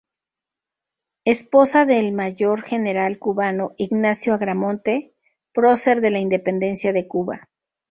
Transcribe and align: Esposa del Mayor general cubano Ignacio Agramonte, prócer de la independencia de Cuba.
Esposa 1.25 1.85
del 1.85 2.11
Mayor 2.11 2.63
general 2.63 3.19
cubano 3.19 3.73
Ignacio 3.77 4.33
Agramonte, 4.33 5.13
prócer 5.53 6.01
de 6.01 6.09
la 6.09 6.17
independencia 6.17 6.91
de 6.91 7.07
Cuba. 7.07 7.47